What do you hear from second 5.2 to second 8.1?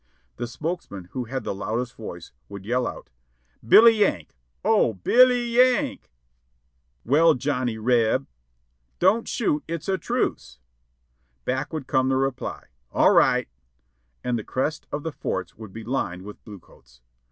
l y— Y a n k!" "Well, Johnny R